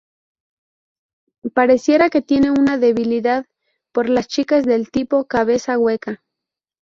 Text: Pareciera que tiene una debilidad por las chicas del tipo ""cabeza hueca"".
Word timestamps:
Pareciera 1.53 2.09
que 2.09 2.23
tiene 2.23 2.49
una 2.49 2.79
debilidad 2.79 3.45
por 3.91 4.09
las 4.09 4.27
chicas 4.27 4.65
del 4.65 4.89
tipo 4.89 5.25
""cabeza 5.27 5.77
hueca"". 5.77 6.23